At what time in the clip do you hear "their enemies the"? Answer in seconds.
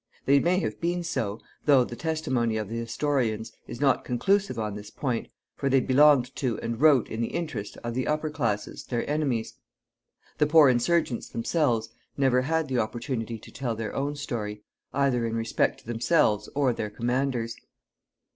8.85-10.47